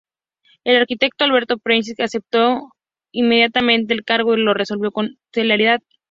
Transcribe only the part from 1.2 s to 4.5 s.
Alberto Prebisch, aceptó inmediatamente el encargo y